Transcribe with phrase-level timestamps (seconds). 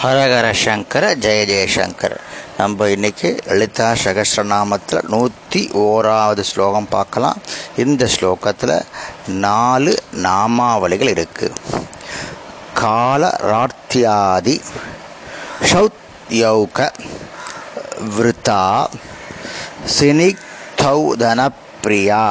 [0.00, 2.14] ஹரஹர சங்கர ஜெய ஜெயசங்கர்
[2.56, 7.38] நம்ம இன்னைக்கு லலிதா சகசிரநாமத்தில் நூற்றி ஓராவது ஸ்லோகம் பார்க்கலாம்.
[7.84, 8.74] இந்த ஸ்லோகத்தில்
[9.44, 9.92] நாலு
[10.26, 11.48] நாமாவளிகள் இருக்கு.
[12.80, 14.56] காலரார்த்தியாதி
[15.70, 16.78] ஷௌத்யௌக
[18.16, 18.60] விருத்தா
[19.98, 22.24] சினிக்தௌதனப்பிரியா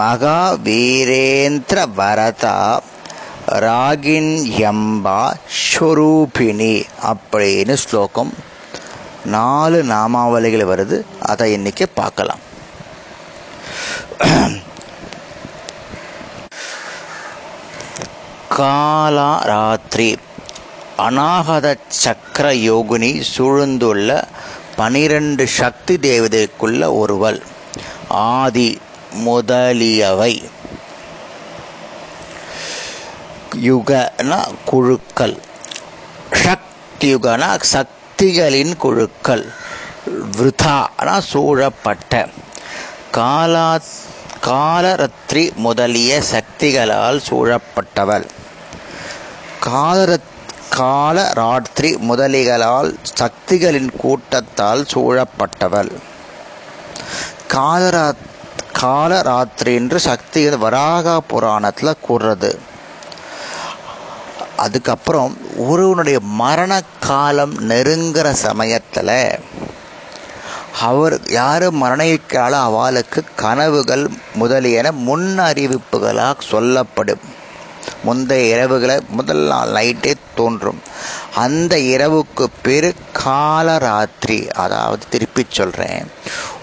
[0.00, 2.58] மகாவீரேந்திர பரதா
[3.54, 8.32] ராகின்யம்பா ஸ்வரூபிணி அப்படின்னு ஸ்லோகம்
[9.24, 11.02] நாலு நாமாவளிகள் வருது.
[11.20, 12.42] அதை இன்னைக்கு பார்க்கலாம்.
[18.48, 20.16] காலா ராத்திரி
[20.98, 24.28] அநாகத சக்கர யோகினி சூழ்ந்துள்ள
[24.76, 27.42] பனிரெண்டு சக்தி தேவதைக்குள்ள ஒருவள்.
[28.08, 28.80] ஆதி
[29.12, 30.42] முதலியவை.
[33.62, 35.38] யுகனா குழுக்கள்.
[36.30, 39.46] சக்தியுகனா சக்திகளின் குழுக்கள்.
[40.10, 42.28] விருதானா சூழப்பட்ட.
[43.10, 43.78] காலா
[44.42, 48.28] காலரத்ரி முதலிய சக்திகளால் சூழப்பட்டவள்.
[49.60, 50.32] காலரத்
[50.76, 55.90] காலராத்திரி முதலிகளால் சக்திகளின் கூட்டத்தால் சூழப்பட்டவள்.
[57.48, 58.12] காலரா
[58.82, 62.58] காலராத்திரி என்று சக்திகள் வராக புராணத்தில் கூறுறது.
[64.64, 65.32] அதுக்கப்புறம்
[65.68, 69.16] ஒருவனுடைய மரண காலம் நெருங்குற சமயத்தில்
[70.80, 74.04] அவர் யார் மரணிக்கிறாளோ அவளுக்கு கனவுகள்
[74.34, 77.24] முதலியன முன் அறிவிப்புகளாக சொல்லப்படும்.
[78.04, 80.80] முந்தைய இரவுகளை முதல் நாள் நைட்டே தோன்றும்.
[81.34, 82.90] அந்த இரவுக்கு பேரு
[83.24, 86.08] காலராத்திரி அதாவது திருப்பி சொல்கிறேன்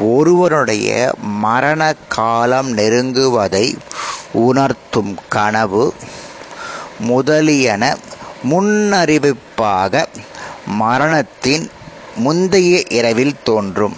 [0.00, 1.12] ஒருவனுடைய
[1.44, 3.66] மரண காலம் நெருங்குவதை
[4.32, 5.84] உணர்த்தும் கனவு
[6.98, 7.96] முதலியன
[8.50, 10.06] முன்னறிவிப்பாக
[10.66, 11.70] மரணத்தின்
[12.16, 13.96] முந்தைய இரவில் தோன்றும்.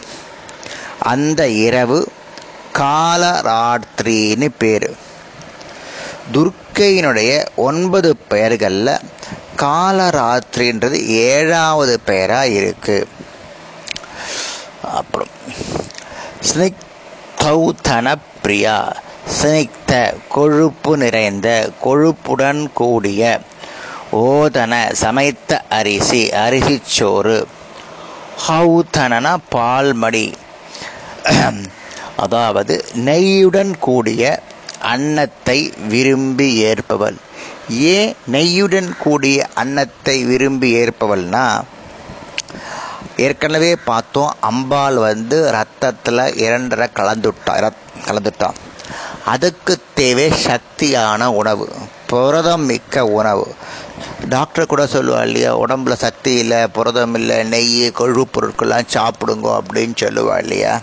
[1.01, 2.09] அந்த இரவு
[2.75, 4.97] காலராத்திரின்னு பேரு.
[6.33, 8.99] துர்க்கையினுடைய ஒன்பது பெயர்களில்
[9.57, 13.09] காலராத்திரின்றது ஏழாவது பெயராக இருக்கு.
[14.83, 15.29] அப்புறம்
[16.41, 18.97] ஸ்னிக்தௌதன பிரியா
[19.35, 19.93] சினித்த
[20.35, 21.49] கொழுப்பு நிறைந்த
[21.85, 23.23] கொழுப்புடன் கூடிய
[24.25, 27.37] ஓதன சமைத்த அரிசி அரிசிச்சோறு
[28.47, 30.27] ஹவுதனன பால்மடி.
[32.25, 32.75] அதாவது
[33.09, 34.23] நெய்யுடன் கூடிய
[34.93, 35.59] அன்னத்தை
[35.89, 37.17] விரும்பி ஏற்பவள்.
[37.97, 41.47] ஏன் நெய்யுடன் கூடிய அன்னத்தை விரும்பி ஏற்பவள்னா
[43.27, 47.55] ஏற்கனவே பார்த்தோம் அம்பாள் வந்து ரத்தத்தில் இரண்டரை கலந்துட்டா
[48.09, 48.59] கலந்துட்டான்
[49.33, 51.67] அதுக்கு தேவை சக்தியான உணவு
[52.11, 53.47] புரதம் மிக்க உணவு.
[54.35, 60.37] டாக்டர் கூட சொல்லுவா இல்லையா உடம்புல சக்தி இல்லை புரதம் இல்லை நெய் கொழுப்பு பொருட்கள்லாம் சாப்பிடுங்க அப்படின்னு சொல்லுவா
[60.45, 60.75] இல்லையா.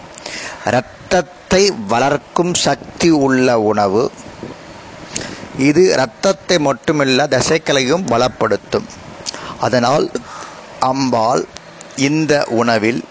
[0.76, 4.04] ரத்தத்தை வளர்க்கும் சக்தி உள்ள உணவு.
[5.70, 8.88] இது இரத்தத்தை மட்டுமில்ல தசைக்களையும் பலப்படுத்தும்
[9.66, 10.06] அதனால்
[10.92, 11.44] அம்பாள்
[12.10, 13.02] இந்த உணவில்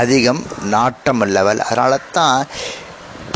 [0.00, 0.42] அதிகம்
[0.74, 1.60] நாட்டம் உள்ளவள்.
[1.68, 2.40] அதனால தான்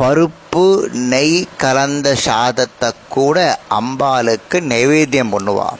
[0.00, 0.66] பருப்பு
[1.12, 3.38] நெய் கலந்த சாதத்தை கூட
[3.78, 5.78] அம்பாளுக்கு நைவேத்தியம் பண்ணுவாள்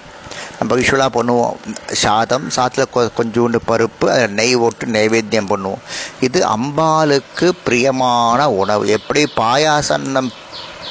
[0.58, 1.54] நம்ம யூஸ்வலாக பண்ணுவோம்.
[2.03, 5.84] சாதம் சாதத்தில் கொஞ்சோண்டு பருப்பு அதில் நெய் ஓட்டு நைவேத்தியம் பண்ணுவோம்.
[6.26, 8.82] இது அம்பாளுக்கு பிரியமான உணவு.
[8.97, 10.31] எப்படி பாயாசன்னம்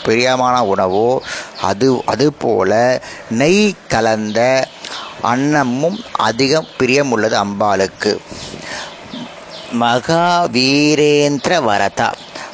[0.06, 1.10] பிரியமான உணவோ
[1.70, 2.78] அது அதுபோல்
[3.42, 3.62] நெய்
[3.94, 4.40] கலந்த
[5.32, 8.14] அன்னமும் அதிகம் பிரியம் உள்ளது அம்பாளுக்கு
[9.84, 12.10] மகாவீரேந்திர வரதா.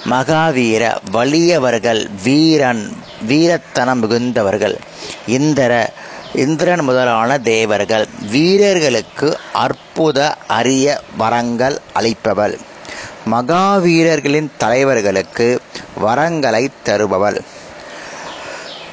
[0.10, 4.76] மகாவீர வலியவர்கள் வீரன் வீரத்தனம் மிகுந்தவர்கள்
[5.28, 5.94] இந்திர
[6.34, 12.58] இந்திரன் முதலான தேவர்கள் வீரர்களுக்கு அற்புத அரிய வரங்கள் அளிப்பவள்.
[13.32, 15.60] மகாவீரர்களின் தலைவர்களுக்கு
[16.04, 17.40] வரங்களை தருபவள்.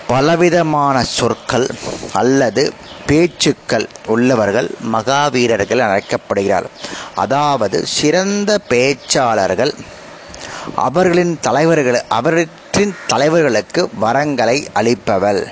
[0.07, 1.69] பலவிதமான சொற்கள்
[2.13, 2.73] அல்லது
[3.07, 6.67] பேச்சுக்கள் உள்ளவர்கள் மகாவீரர்கள் அழைக்கப்படுகிறார்.
[7.15, 9.75] அதாவது சிறந்த பேச்சாளர்கள்
[10.75, 15.47] அவர்களின் தலைவர்கள் அவற்றின் தலைவர்களுக்கு வரங்களை அளிப்பவள்.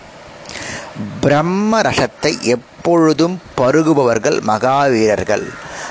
[1.21, 5.51] பிரம்ம ரசத்தை எப்பொழுதும் பருகுபவர்கள் மகாவீரர்கள்.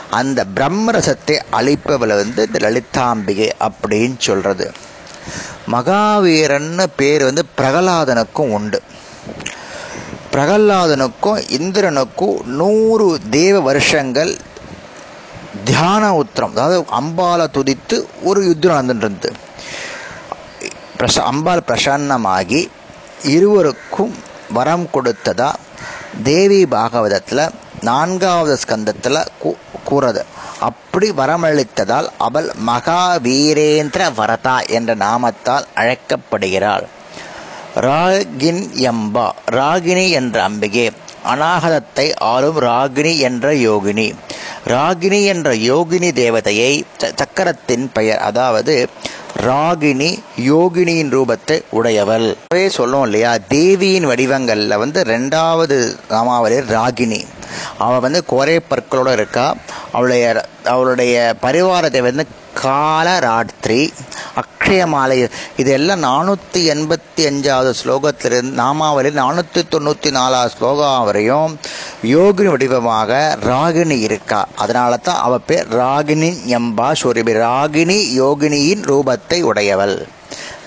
[0.09, 4.71] அந்த பிரம்ம ரசத்தை அளிப்பவள் வந்து இந்த லலிதாம்பிகை அப்படின்னு சொல்றது.
[5.71, 8.81] மகாவீரன்னு பேர் வந்து பிரகலாதனுக்கும் உண்டு.
[10.31, 14.37] பிரகலாதனுக்கும் இந்திரனுக்கும் நூறு தேவ வருஷங்கள்
[15.79, 16.53] தியான உத்திரம்.
[16.55, 17.97] அதாவது அம்பாலை துதித்து
[18.29, 19.29] ஒரு யுத்தம் நடந்துட்டு
[20.97, 22.61] பிரச அம்பாள் பிரசன்னமாகி
[23.33, 24.13] இருவருக்கும்
[24.57, 25.47] வரம் கொடுத்ததா
[26.23, 27.43] தேவி பாகவதத்தில்
[27.89, 29.19] நான்காவது ஸ்கந்தத்தில்
[29.89, 30.21] கூறது.
[30.69, 36.87] அப்படி வரமளித்ததால் அவள் மகாவீரேந்திர வரதா என்ற நாமத்தால் அழைக்கப்படுகிறாள்.
[37.85, 39.27] ராகின் எம்பா
[39.59, 40.85] ராகினி என்ற அம்பிகை
[41.33, 44.07] அநாகதத்தை ஆளும் ராகினி என்ற யோகினி.
[44.67, 48.87] ராகினி என்ற யோகினி தேவதையை சக்கரத்தின் பெயர் அதாவது
[49.45, 50.09] ராகினி
[50.47, 52.37] யோகினியின் ரூபத்தை உடையவள்.
[52.69, 55.77] சொல்லும் இல்லையா தேவியின் வடிவங்களில் வந்து ரெண்டாவது
[56.09, 57.25] நாமாவளி ராகினி
[57.77, 59.55] அவள் வந்து கோரை பற்களோடு இருக்கா.
[59.91, 62.25] அவளுடைய அவளுடைய பரிவாரத்தை வந்து
[64.69, 65.15] அக்ஷய மாலை
[65.61, 71.53] இதெல்லாம் நானூற்றி எண்பத்தி அஞ்சாவது ஸ்லோகத்திலிருந்து நாமாவளி நானூற்றி தொண்ணூற்றி நாலாவது ஸ்லோகம் வரையும்
[72.11, 73.11] யோகினி வடிவமாக
[73.49, 74.41] ராகினி இருக்கா.
[74.63, 79.97] அதனால தான் அவள் பேர் ராகினி எம்பா சூரியபி ராகினி யோகினியின் ரூபத்தை உடையவள்.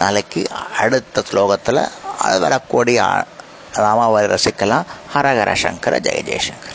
[0.00, 0.43] நாளைக்கு
[0.82, 1.82] அடுத்த ஸ்லோகத்தில்
[2.46, 2.99] வரக்கூடிய
[3.84, 4.88] ராமாவளி ரசிக்கலாம்.
[5.14, 6.71] ஹரஹர சங்கர ஜெய ஜெயசங்கர்.